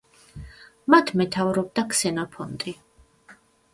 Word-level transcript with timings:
მათ 0.93 1.11
მეთაურობდა 1.21 1.85
ქსენოფონტი. 1.93 2.77